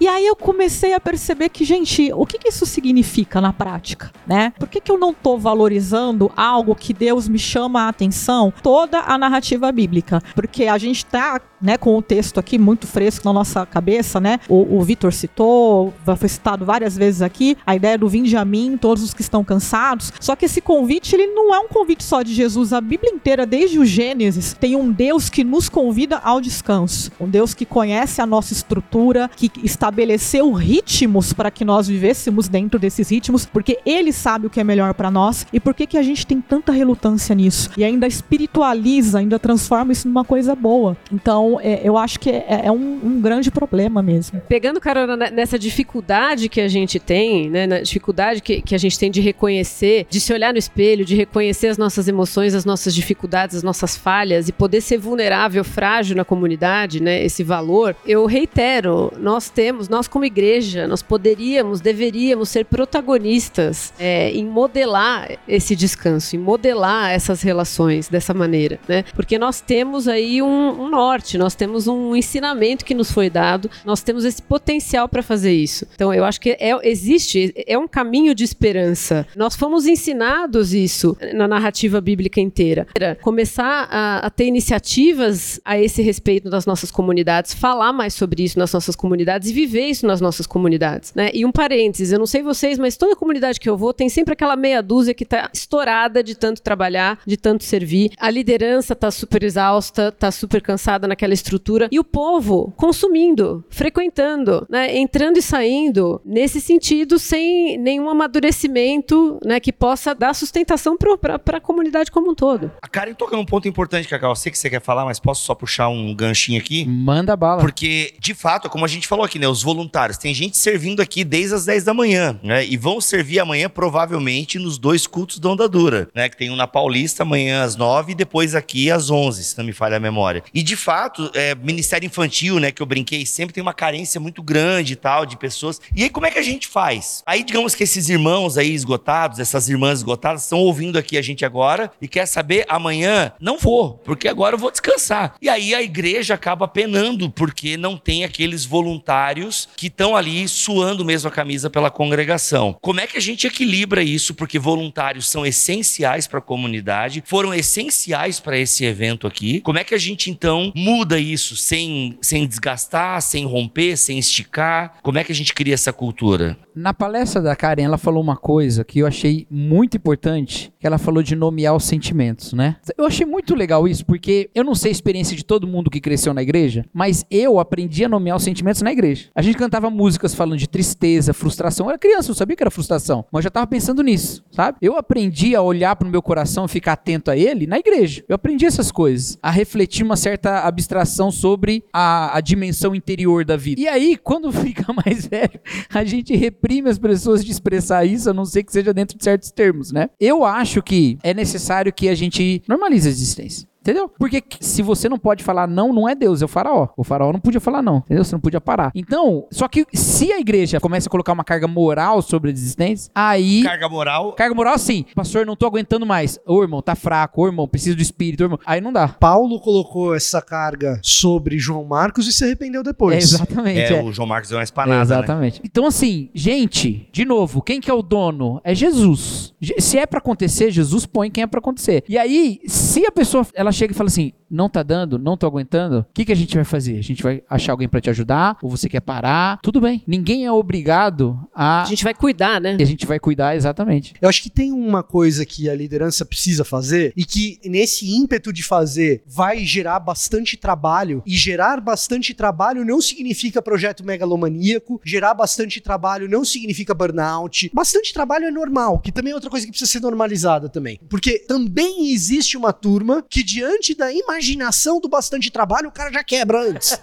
[0.00, 4.10] E aí eu comecei a perceber que, gente, o que, que isso significa na prática,
[4.26, 4.52] né?
[4.58, 8.52] Por que, que eu não tô valorizando algo que Deus me chama a atenção?
[8.62, 10.22] Toda a narrativa bíblica.
[10.34, 14.40] Porque a gente tá, né, com o texto aqui muito fresco na nossa cabeça, né?
[14.48, 18.78] O, o Vitor citou, foi citado várias vezes aqui, a ideia do vinde a mim,
[18.80, 20.12] todos os que estão cansados.
[20.20, 22.72] Só que esse convite, ele não é um convite só de Jesus.
[22.72, 27.10] A Bíblia inteira, desde o Gênesis, tem um Deus que nos convida ao descanso.
[27.20, 32.78] Um Deus que conhece a nossa estrutura, que estabeleceu ritmos para que nós vivêssemos dentro
[32.78, 35.46] desses ritmos, porque ele sabe o que é melhor para nós.
[35.52, 37.70] E por que que a gente tem tanta relutância nisso?
[37.76, 40.96] E ainda espiritualiza, ainda transforma isso numa coisa boa.
[41.12, 44.40] Então, Então, é, eu acho que é, é um, um, grande problema mesmo.
[44.48, 48.98] Pegando carona nessa dificuldade que a gente tem, né, na dificuldade que, que a gente
[48.98, 52.94] tem de reconhecer, de se olhar no espelho, de reconhecer as nossas emoções, as nossas
[52.94, 58.26] dificuldades, as nossas falhas e poder ser vulnerável, frágil na comunidade, né, esse valor, eu
[58.26, 65.74] reitero, nós temos, nós como igreja, nós poderíamos, deveríamos ser protagonistas é, em modelar esse
[65.74, 69.04] descanso, em modelar essas relações dessa maneira, né?
[69.14, 73.70] Porque nós temos aí um, um norte, nós temos um ensinamento que nos foi dado,
[73.82, 75.86] nós temos esse potencial para fazer isso.
[75.94, 79.26] Então, eu acho que é, existe, é um caminho de esperança.
[79.34, 82.86] Nós fomos ensinados isso na narrativa bíblica inteira.
[83.22, 88.58] Começar a, a ter iniciativas a esse respeito das nossas comunidades, falar mais sobre isso
[88.58, 91.30] nas nossas comunidades e viver isso nas nossas comunidades, né?
[91.32, 94.34] E um parênteses, eu não sei vocês, mas toda comunidade que eu vou tem sempre
[94.34, 98.10] aquela meia dúzia que está estourada de tanto trabalhar, de tanto servir.
[98.18, 104.66] A liderança está super exausta, está super cansada naquela estrutura e o povo consumindo, frequentando,
[104.68, 104.96] né?
[104.96, 109.60] Entrando e saindo nesse sentido sem nenhum amadurecimento, né?
[109.60, 112.70] Que possa dar sustentação para a comunidade como um todo.
[112.80, 114.30] A Karen toca num ponto importante, Cacau.
[114.32, 116.84] Eu sei que você quer falar, mas posso só puxar um ganchinho aqui?
[116.86, 117.60] Manda bala.
[117.60, 119.48] Porque, de fato, como a gente falou aqui, né?
[119.48, 120.18] Os voluntários.
[120.18, 122.64] Tem gente servindo aqui desde as 10 da manhã, né?
[122.64, 126.28] E vão servir amanhã, provavelmente, nos dois cultos da Onda Dura, né?
[126.28, 129.64] Que tem um na Paulista amanhã às 9 e depois aqui às 11, se não
[129.64, 130.42] me falha a memória.
[130.54, 132.70] E, de fato, é, Ministério Infantil, né?
[132.70, 135.80] Que eu brinquei, sempre tem uma carência muito grande e tal, de pessoas.
[135.94, 137.22] E aí, como é que a gente faz?
[137.26, 141.44] Aí, digamos que esses irmãos aí esgotados, essas irmãs esgotadas, estão ouvindo aqui a gente
[141.44, 145.34] agora e quer saber, amanhã, não vou, porque agora eu vou descansar.
[145.40, 151.04] E aí a igreja acaba penando, porque não tem aqueles voluntários que estão ali suando
[151.04, 152.76] mesmo a camisa pela congregação.
[152.80, 154.34] Como é que a gente equilibra isso?
[154.34, 159.60] Porque voluntários são essenciais para a comunidade, foram essenciais para esse evento aqui.
[159.60, 164.94] Como é que a gente então muda isso sem, sem desgastar, sem romper, sem esticar?
[165.02, 166.56] Como é que a gente cria essa cultura?
[166.74, 170.98] Na palestra da Karen, ela falou uma coisa que eu achei muito importante, que ela
[170.98, 172.76] falou de nomear os sentimentos, né?
[172.96, 176.00] Eu achei muito legal isso, porque eu não sei a experiência de todo mundo que
[176.00, 179.28] cresceu na igreja, mas eu aprendi a nomear os sentimentos na igreja.
[179.34, 181.86] A gente cantava músicas falando de tristeza, frustração.
[181.86, 184.78] Eu era criança, eu sabia que era frustração, mas eu já tava pensando nisso, sabe?
[184.80, 188.24] Eu aprendi a olhar pro meu coração e ficar atento a ele na igreja.
[188.28, 190.89] Eu aprendi essas coisas, a refletir uma certa abstração
[191.30, 193.80] sobre a, a dimensão interior da vida.
[193.80, 198.34] E aí, quando fica mais velho, a gente reprime as pessoas de expressar isso, a
[198.34, 200.10] não ser que seja dentro de certos termos, né?
[200.18, 203.69] Eu acho que é necessário que a gente normalize a existência.
[203.80, 204.10] Entendeu?
[204.18, 206.88] Porque se você não pode falar não, não é Deus, é o faraó.
[206.96, 208.24] O faraó não podia falar não, entendeu?
[208.24, 208.92] Você não podia parar.
[208.94, 213.10] Então, só que se a igreja começa a colocar uma carga moral sobre a existência,
[213.14, 213.62] aí...
[213.62, 214.32] Carga moral?
[214.32, 215.06] Carga moral, sim.
[215.14, 216.38] Pastor, não tô aguentando mais.
[216.46, 217.42] Ô, irmão, tá fraco.
[217.42, 218.42] Ô, irmão, preciso do espírito.
[218.42, 218.58] Ô, irmão.
[218.66, 219.08] Aí não dá.
[219.08, 223.14] Paulo colocou essa carga sobre João Marcos e se arrependeu depois.
[223.14, 223.80] É, exatamente.
[223.80, 225.54] É, é, o João Marcos deu uma espanada, é, Exatamente.
[225.54, 225.60] Né?
[225.64, 228.60] Então, assim, gente, de novo, quem que é o dono?
[228.62, 229.54] É Jesus.
[229.78, 232.04] Se é para acontecer, Jesus põe quem é para acontecer.
[232.08, 235.46] E aí, se a pessoa, ela chega e fala assim, não tá dando, não tô
[235.46, 236.98] aguentando, o que, que a gente vai fazer?
[236.98, 238.58] A gente vai achar alguém para te ajudar?
[238.62, 239.60] Ou você quer parar?
[239.62, 240.02] Tudo bem.
[240.06, 241.82] Ninguém é obrigado a.
[241.82, 242.76] A gente vai cuidar, né?
[242.80, 244.14] A gente vai cuidar, exatamente.
[244.20, 248.52] Eu acho que tem uma coisa que a liderança precisa fazer e que nesse ímpeto
[248.52, 251.22] de fazer vai gerar bastante trabalho.
[251.24, 257.70] E gerar bastante trabalho não significa projeto megalomaníaco, gerar bastante trabalho não significa burnout.
[257.72, 260.98] Bastante trabalho é normal, que também é outra coisa que precisa ser normalizada também.
[261.08, 266.24] Porque também existe uma turma que, diante da imaginação, do bastante trabalho, o cara já
[266.24, 266.98] quebra antes.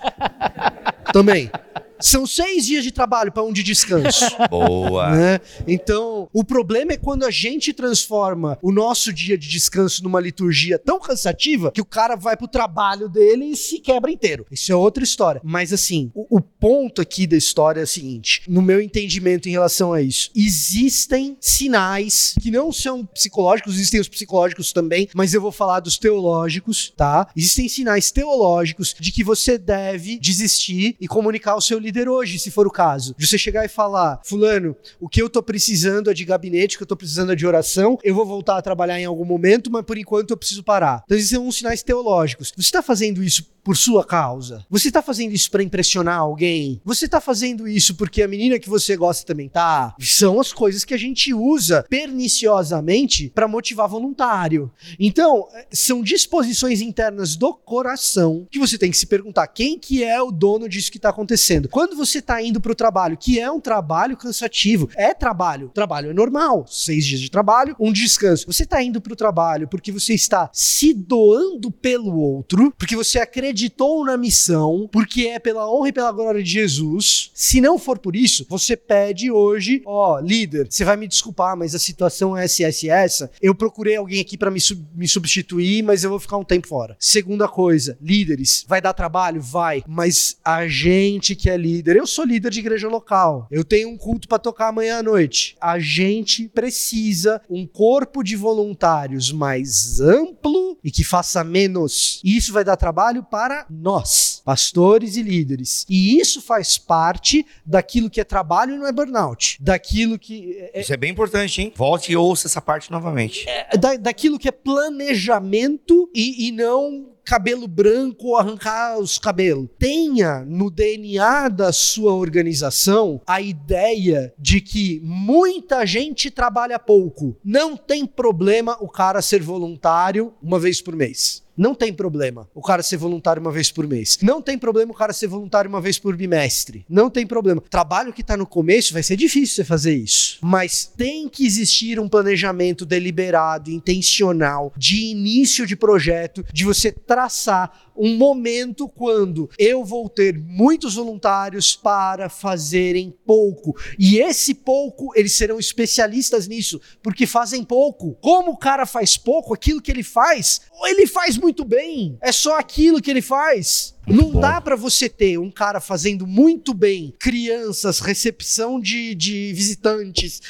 [1.14, 1.52] Também.
[2.00, 4.26] São seis dias de trabalho para um de descanso.
[4.50, 5.08] Boa.
[5.18, 5.40] Né?
[5.66, 10.78] Então, o problema é quando a gente transforma o nosso dia de descanso numa liturgia
[10.78, 14.46] tão cansativa que o cara vai pro trabalho dele e se quebra inteiro.
[14.52, 15.42] Isso é outra história.
[15.44, 19.52] Mas assim, o, o ponto aqui da história é o seguinte: no meu entendimento em
[19.52, 25.42] relação a isso, existem sinais que não são psicológicos, existem os psicológicos também, mas eu
[25.42, 26.47] vou falar dos teológicos,
[26.96, 27.28] tá?
[27.36, 32.52] Existem sinais teológicos de que você deve desistir e comunicar o seu líder hoje, se
[32.52, 33.16] for o caso.
[33.18, 36.80] De você chegar e falar, fulano, o que eu tô precisando é de gabinete, o
[36.80, 39.72] que eu tô precisando é de oração, eu vou voltar a trabalhar em algum momento,
[39.72, 41.04] mas por enquanto eu preciso parar.
[41.06, 42.52] Então, esses são uns sinais teológicos.
[42.56, 44.66] Você está fazendo isso por sua causa?
[44.70, 46.80] Você está fazendo isso para impressionar alguém?
[46.86, 49.94] Você está fazendo isso porque a menina que você gosta também tá?
[50.00, 54.72] São as coisas que a gente usa perniciosamente para motivar voluntário.
[54.98, 60.22] Então, são disposições internas do coração que você tem que se perguntar quem que é
[60.22, 61.68] o dono disso que está acontecendo.
[61.68, 65.72] Quando você está indo para o trabalho, que é um trabalho cansativo, é trabalho.
[65.74, 68.48] Trabalho é normal, seis dias de trabalho, um descanso.
[68.48, 73.20] Você está indo para o trabalho porque você está se doando pelo outro, porque você
[73.20, 77.32] acredita acreditou na missão, porque é pela honra e pela glória de Jesus.
[77.34, 81.74] Se não for por isso, você pede hoje, ó, líder, você vai me desculpar, mas
[81.74, 83.32] a situação é essa, essa, essa.
[83.42, 84.60] Eu procurei alguém aqui para me,
[84.96, 86.96] me substituir, mas eu vou ficar um tempo fora.
[87.00, 89.42] Segunda coisa, líderes, vai dar trabalho?
[89.42, 93.90] Vai, mas a gente que é líder, eu sou líder de igreja local, eu tenho
[93.90, 95.58] um culto para tocar amanhã à noite.
[95.60, 102.22] A gente precisa um corpo de voluntários mais amplo e que faça menos.
[102.24, 105.86] E isso vai dar trabalho para nós, pastores e líderes.
[105.90, 109.58] E isso faz parte daquilo que é trabalho e não é burnout.
[109.60, 110.56] Daquilo que.
[110.74, 111.74] É, isso é bem importante, hein?
[111.76, 113.46] Volte e ouça essa parte novamente.
[113.50, 119.68] É, da, daquilo que é planejamento e, e não cabelo branco ou arrancar os cabelos.
[119.78, 127.36] Tenha no DNA da sua organização a ideia de que muita gente trabalha pouco.
[127.44, 131.46] Não tem problema o cara ser voluntário uma vez por mês.
[131.58, 134.20] Não tem problema o cara ser voluntário uma vez por mês.
[134.22, 136.86] Não tem problema o cara ser voluntário uma vez por bimestre.
[136.88, 137.62] Não tem problema.
[137.68, 140.38] Trabalho que está no começo vai ser difícil você fazer isso.
[140.42, 147.88] Mas tem que existir um planejamento deliberado, intencional, de início de projeto, de você traçar
[147.98, 153.76] um momento quando eu vou ter muitos voluntários para fazerem pouco.
[153.98, 158.16] E esse pouco, eles serão especialistas nisso, porque fazem pouco.
[158.22, 162.18] Como o cara faz pouco, aquilo que ele faz, ele faz muito bem.
[162.22, 163.97] É só aquilo que ele faz.
[164.08, 164.40] Não Bom.
[164.40, 170.42] dá para você ter um cara fazendo muito bem crianças, recepção de, de visitantes.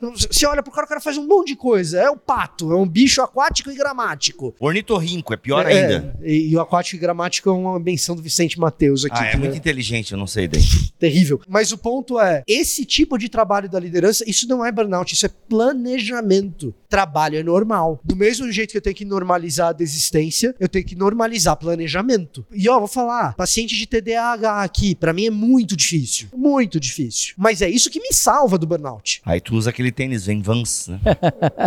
[0.00, 2.00] Você olha pro cara, o cara faz um monte de coisa.
[2.00, 4.54] É o pato, é um bicho aquático e gramático.
[4.58, 6.16] Ornitorrinco, é pior é, ainda.
[6.22, 9.18] É, e, e, o aquático e gramático é uma menção do Vicente Mateus aqui.
[9.18, 9.38] Ah, é né?
[9.38, 10.62] muito inteligente, eu não sei daí.
[10.98, 11.40] Terrível.
[11.48, 15.26] Mas o ponto é, esse tipo de trabalho da liderança, isso não é burnout, isso
[15.26, 16.74] é planejamento.
[16.88, 18.00] Trabalho é normal.
[18.02, 22.46] Do mesmo jeito que eu tenho que normalizar a desistência, eu tenho que normalizar planejamento.
[22.52, 26.28] E ó, vou falar falar, paciente de TDAH aqui, para mim é muito difícil.
[26.34, 27.34] Muito difícil.
[27.36, 29.20] Mas é isso que me salva do burnout.
[29.24, 31.00] Aí tu usa aquele tênis Vem Vans, né?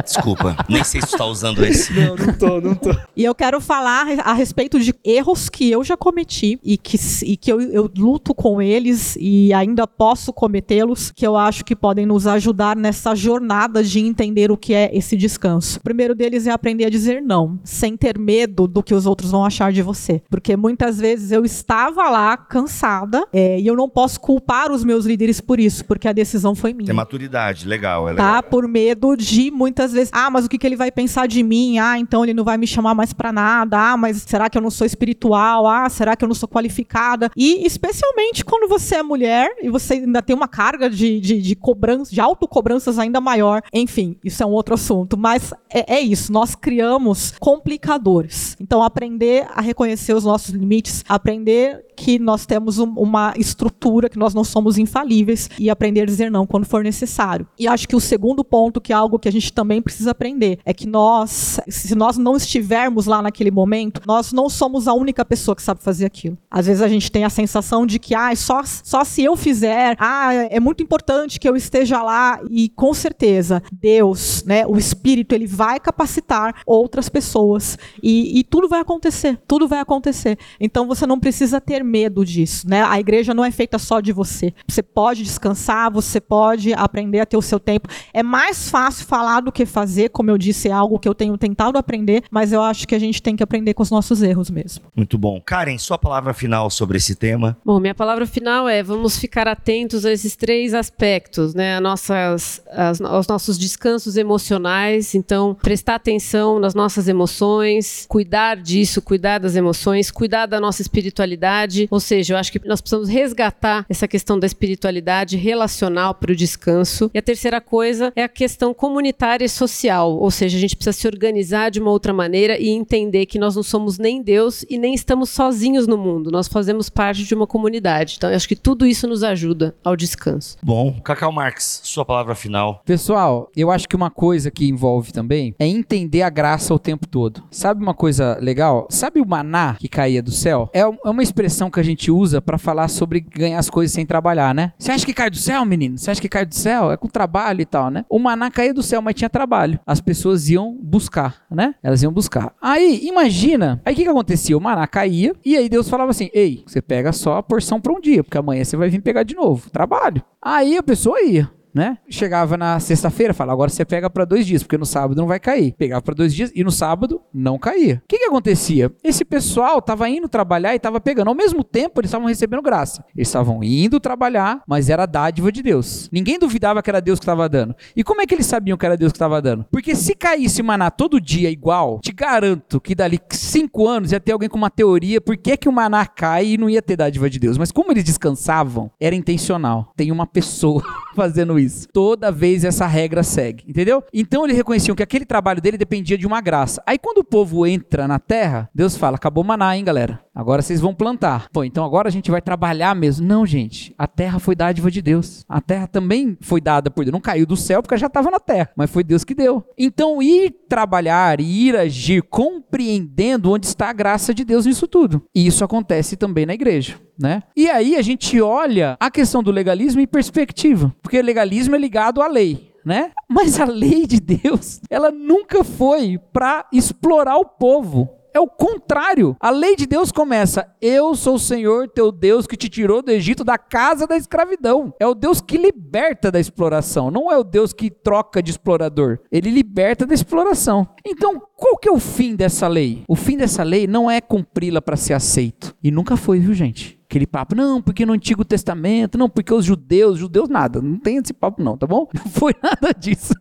[0.03, 1.93] Desculpa, nem sei se tu tá usando esse.
[1.93, 2.95] Não, não tô, não tô.
[3.15, 7.37] E eu quero falar a respeito de erros que eu já cometi e que, e
[7.37, 12.05] que eu, eu luto com eles e ainda posso cometê-los, que eu acho que podem
[12.05, 15.79] nos ajudar nessa jornada de entender o que é esse descanso.
[15.79, 19.31] O primeiro deles é aprender a dizer não, sem ter medo do que os outros
[19.31, 20.21] vão achar de você.
[20.29, 24.83] Porque muitas vezes vezes eu estava lá cansada é, e eu não posso culpar os
[24.83, 26.87] meus líderes por isso, porque a decisão foi minha.
[26.87, 28.23] Tem maturidade, legal, é tá?
[28.23, 28.41] legal.
[28.41, 28.43] Tá?
[28.43, 31.79] Por medo de muitas vezes, ah, mas o que, que ele vai pensar de mim?
[31.79, 33.77] Ah, então ele não vai me chamar mais para nada.
[33.77, 35.67] Ah, mas será que eu não sou espiritual?
[35.67, 37.29] Ah, será que eu não sou qualificada?
[37.35, 41.55] E especialmente quando você é mulher e você ainda tem uma carga de, de, de
[41.55, 43.61] cobrança, de autocobranças ainda maior.
[43.73, 45.17] Enfim, isso é um outro assunto.
[45.17, 48.55] Mas é, é isso, nós criamos complicadores.
[48.59, 54.19] Então, aprender a reconhecer os nossos limites, aprender que nós temos um, uma estrutura, que
[54.19, 57.47] nós não somos infalíveis e aprender a dizer não quando for necessário.
[57.57, 60.59] E acho que o segundo ponto, que é algo que a gente também precisa aprender,
[60.65, 65.23] é que nós, se nós não estivermos lá naquele momento, nós não somos a única
[65.23, 66.37] pessoa que sabe fazer aquilo.
[66.51, 69.95] Às vezes a gente tem a sensação de que, ah, só, só se eu fizer,
[69.99, 75.33] ah, é muito importante que eu esteja lá e com certeza Deus, né, o Espírito,
[75.33, 80.37] ele vai capacitar outras pessoas e, e tudo vai acontecer, tudo vai acontecer.
[80.59, 82.83] Então você não precisa ter medo disso, né?
[82.83, 84.53] A igreja não é feita só de você.
[84.67, 87.89] Você pode descansar, você pode aprender a ter o seu tempo.
[88.13, 91.37] É mais fácil falar do que fazer, como eu disse, é algo que eu tenho
[91.37, 94.49] tentado aprender, mas eu acho que a gente tem que aprender com os nossos erros
[94.49, 94.85] mesmo.
[94.95, 95.41] Muito bom.
[95.41, 97.57] Karen, sua palavra final sobre esse tema?
[97.63, 101.77] Bom, minha palavra final é vamos ficar atentos a esses três aspectos, né?
[101.77, 109.01] A nossas, as, aos nossos descansos emocionais, então prestar atenção nas nossas emoções, cuidar disso,
[109.01, 113.85] cuidar das emoções, cuidar da nossa espiritualidade ou seja, eu acho que nós precisamos resgatar
[113.89, 117.09] essa questão da espiritualidade relacional para o descanso.
[117.13, 120.97] E a terceira coisa é a questão comunitária e social, ou seja, a gente precisa
[120.97, 124.77] se organizar de uma outra maneira e entender que nós não somos nem Deus e
[124.77, 128.15] nem estamos sozinhos no mundo, nós fazemos parte de uma comunidade.
[128.17, 130.57] Então, eu acho que tudo isso nos ajuda ao descanso.
[130.61, 132.81] Bom, Cacau Marx, sua palavra final.
[132.85, 137.07] Pessoal, eu acho que uma coisa que envolve também é entender a graça o tempo
[137.07, 137.43] todo.
[137.49, 138.87] Sabe uma coisa legal?
[138.89, 140.69] Sabe o maná que caía do céu?
[140.75, 144.05] É, é uma expressão que a gente usa para falar sobre ganhar as coisas sem
[144.05, 144.73] trabalhar, né?
[144.77, 145.97] Você acha que cai do céu, menino?
[145.97, 146.91] Você acha que cai do céu?
[146.91, 148.03] É com trabalho e tal, né?
[148.09, 149.79] O maná caía do céu, mas tinha trabalho.
[149.87, 151.75] As pessoas iam buscar, né?
[151.81, 152.53] Elas iam buscar.
[152.61, 153.81] Aí, imagina.
[153.85, 154.57] Aí o que, que acontecia?
[154.57, 157.93] O maná caía e aí Deus falava assim: Ei, você pega só a porção para
[157.93, 159.69] um dia, porque amanhã você vai vir pegar de novo.
[159.69, 160.21] Trabalho.
[160.41, 161.49] Aí a pessoa ia.
[161.75, 161.97] Né?
[162.09, 165.41] Chegava na sexta-feira, falava, agora você pega para dois dias, porque no sábado não vai
[165.41, 165.73] cair.
[165.77, 168.01] Pegava para dois dias e no sábado não caía.
[168.05, 168.89] O que que acontecia?
[169.03, 171.27] Esse pessoal tava indo trabalhar e tava pegando.
[171.27, 173.03] Ao mesmo tempo, eles estavam recebendo graça.
[173.13, 176.09] Eles estavam indo trabalhar, mas era dádiva de Deus.
[176.13, 177.75] Ninguém duvidava que era Deus que estava dando.
[177.93, 179.65] E como é que eles sabiam que era Deus que estava dando?
[179.69, 184.31] Porque se caísse maná todo dia igual, te garanto que dali cinco anos ia ter
[184.31, 187.29] alguém com uma teoria por que, que o maná cai e não ia ter dádiva
[187.29, 187.57] de Deus.
[187.57, 189.91] Mas como eles descansavam, era intencional.
[189.95, 190.81] Tem uma pessoa
[191.15, 191.64] fazendo isso.
[191.91, 194.03] Toda vez essa regra segue, entendeu?
[194.13, 196.81] Então eles reconheciam que aquele trabalho dele dependia de uma graça.
[196.85, 200.24] Aí quando o povo entra na terra, Deus fala: acabou maná, hein, galera?
[200.35, 201.47] Agora vocês vão plantar.
[201.49, 203.25] Pô, então agora a gente vai trabalhar mesmo.
[203.25, 203.95] Não, gente.
[203.97, 205.45] A terra foi dádiva de Deus.
[205.47, 207.13] A terra também foi dada por Deus.
[207.13, 209.63] Não caiu do céu porque já estava na terra, mas foi Deus que deu.
[209.77, 215.23] Então ir trabalhar e ir agir compreendendo onde está a graça de Deus nisso tudo.
[215.33, 216.99] E isso acontece também na igreja.
[217.17, 217.43] Né?
[217.55, 222.21] E aí a gente olha a questão do legalismo em perspectiva, porque legalismo é ligado
[222.21, 223.11] à lei, né?
[223.29, 228.09] Mas a lei de Deus, ela nunca foi para explorar o povo.
[228.35, 229.37] É o contrário.
[229.39, 233.09] A lei de Deus começa: Eu sou o Senhor teu Deus que te tirou do
[233.09, 234.93] Egito da casa da escravidão.
[234.99, 239.19] É o Deus que liberta da exploração, não é o Deus que troca de explorador.
[239.31, 240.85] Ele liberta da exploração.
[241.05, 243.03] Então, qual que é o fim dessa lei?
[243.07, 245.73] O fim dessa lei não é cumpri-la para ser aceito.
[245.81, 246.99] E nunca foi, viu, gente?
[247.15, 251.15] Aquele papo, não, porque no Antigo Testamento, não, porque os judeus, judeus nada, não tem
[251.15, 252.09] esse papo não, tá bom?
[252.13, 253.33] Não foi nada disso.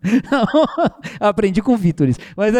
[1.18, 2.16] Aprendi com Vítores.
[2.36, 2.54] Mas.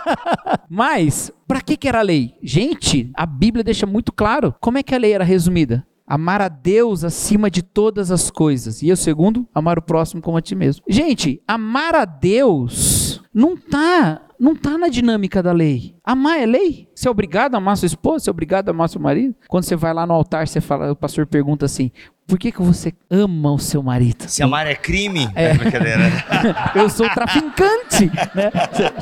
[0.70, 2.36] Mas para que, que era a lei?
[2.42, 5.86] Gente, a Bíblia deixa muito claro como é que a lei era resumida.
[6.06, 8.80] Amar a Deus acima de todas as coisas.
[8.80, 10.82] E o segundo, amar o próximo como a ti mesmo.
[10.88, 15.94] Gente, amar a Deus não tá, não tá na dinâmica da lei.
[16.04, 16.88] Amar é lei?
[16.94, 18.24] Você é obrigado a amar sua esposa?
[18.24, 19.34] Você é obrigado a amar seu marido?
[19.48, 21.90] Quando você vai lá no altar, você fala, o pastor pergunta assim:
[22.26, 24.28] por que, que você ama o seu marido?
[24.28, 25.28] Se amar é crime?
[25.34, 25.50] É.
[25.50, 26.02] É brincadeira.
[26.74, 28.50] Eu sou traficante, né?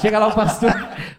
[0.00, 0.74] Chega lá o pastor,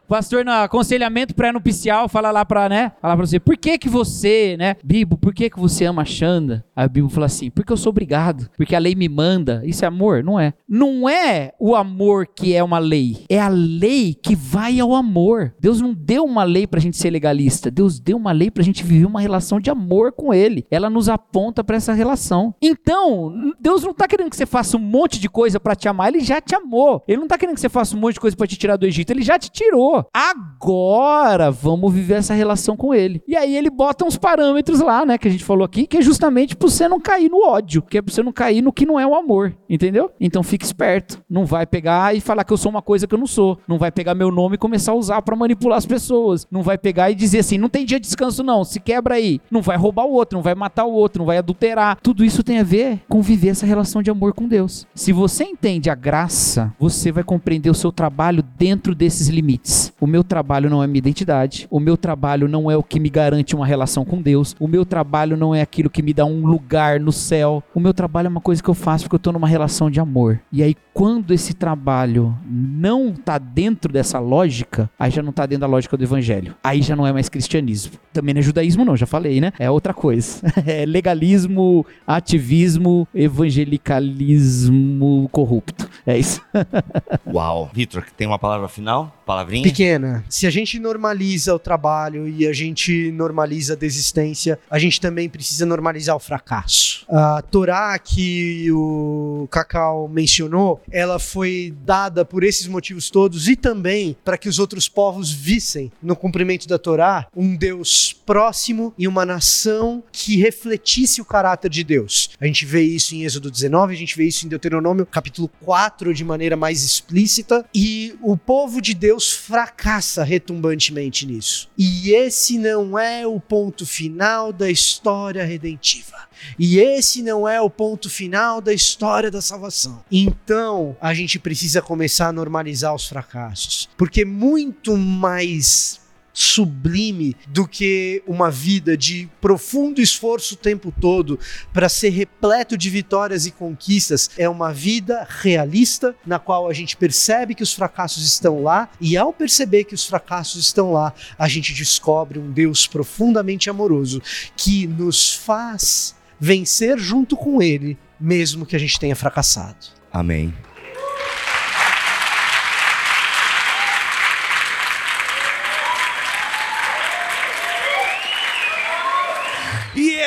[0.07, 2.91] pastor no aconselhamento pré-nupcial fala lá para, né?
[3.01, 4.75] Fala para você, por que que você, né?
[4.83, 6.65] Bibo, por que que você ama a Xanda?
[6.75, 9.61] Aí o Bibo fala assim, porque eu sou obrigado, porque a lei me manda.
[9.65, 10.23] Isso é amor?
[10.23, 10.53] Não é.
[10.67, 15.53] Não é o amor que é uma lei, é a lei que vai ao amor.
[15.59, 18.83] Deus não deu uma lei pra gente ser legalista, Deus deu uma lei pra gente
[18.83, 20.65] viver uma relação de amor com ele.
[20.69, 22.53] Ela nos aponta para essa relação.
[22.61, 26.09] Então, Deus não tá querendo que você faça um monte de coisa para te amar,
[26.09, 27.03] ele já te amou.
[27.07, 28.85] Ele não tá querendo que você faça um monte de coisa para te tirar do
[28.85, 29.94] Egito, ele já te tirou.
[30.13, 33.21] Agora vamos viver essa relação com ele.
[33.27, 36.01] E aí ele bota uns parâmetros lá, né, que a gente falou aqui, que é
[36.01, 38.85] justamente para você não cair no ódio, que é para você não cair no que
[38.85, 40.11] não é o amor, entendeu?
[40.19, 43.19] Então fique esperto, não vai pegar e falar que eu sou uma coisa que eu
[43.19, 46.47] não sou, não vai pegar meu nome e começar a usar para manipular as pessoas,
[46.49, 49.39] não vai pegar e dizer assim, não tem dia de descanso não, se quebra aí,
[49.51, 51.97] não vai roubar o outro, não vai matar o outro, não vai adulterar.
[52.01, 54.87] Tudo isso tem a ver com viver essa relação de amor com Deus.
[54.93, 59.84] Se você entende a graça, você vai compreender o seu trabalho dentro desses limites.
[59.99, 63.09] O meu trabalho não é minha identidade, o meu trabalho não é o que me
[63.09, 66.45] garante uma relação com Deus, o meu trabalho não é aquilo que me dá um
[66.45, 67.63] lugar no céu.
[67.73, 69.99] O meu trabalho é uma coisa que eu faço porque eu estou numa relação de
[69.99, 70.39] amor.
[70.51, 75.61] E aí, quando esse trabalho não está dentro dessa lógica, aí já não está dentro
[75.61, 76.55] da lógica do evangelho.
[76.63, 77.93] Aí já não é mais cristianismo.
[78.13, 79.51] Também não é judaísmo, não, já falei, né?
[79.59, 80.41] É outra coisa.
[80.65, 85.87] É legalismo, ativismo, evangelicalismo corrupto.
[86.05, 86.41] É isso.
[87.27, 87.69] Uau.
[87.73, 89.13] Vitor, tem uma palavra final?
[89.25, 89.63] Palavrinha?
[89.63, 90.23] Pequena.
[90.29, 95.27] Se a gente normaliza o trabalho e a gente normaliza a desistência, a gente também
[95.27, 97.05] precisa normalizar o fracasso.
[97.09, 104.15] A Torá que o Cacau mencionou, ela foi dada por esses motivos todos e também
[104.23, 109.25] para que os outros povos vissem no cumprimento da Torá um Deus próximo e uma
[109.25, 112.29] nação que refletisse o caráter de Deus.
[112.39, 116.13] A gente vê isso em Êxodo 19, a gente vê isso em Deuteronômio capítulo 4
[116.13, 121.69] de maneira mais explícita e o povo de Deus fracassa retumbantemente nisso.
[121.77, 126.27] E esse não é o ponto final da história redentiva.
[126.59, 130.03] E esse não é o ponto final da história da salvação.
[130.11, 135.99] Então, a gente precisa começar a normalizar os fracassos, porque muito mais
[136.35, 141.39] sublime do que uma vida de profundo esforço o tempo todo
[141.73, 144.29] para ser repleto de vitórias e conquistas.
[144.37, 149.15] É uma vida realista na qual a gente percebe que os fracassos estão lá e
[149.15, 154.21] ao perceber que os fracassos estão lá, a gente descobre um Deus profundamente amoroso
[154.57, 159.87] que nos faz vencer junto com ele, mesmo que a gente tenha fracassado.
[160.11, 160.53] Amém.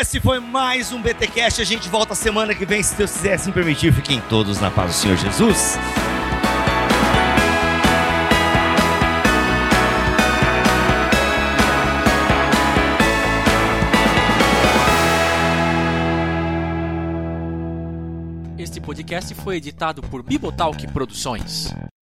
[0.09, 1.61] Esse foi mais um BTcast.
[1.61, 3.93] A gente volta semana que vem, se Deus quiser assim permitir.
[3.93, 5.79] Fiquem todos na paz do Senhor Jesus.
[18.57, 21.75] Este podcast foi editado por Bibotalk Produções.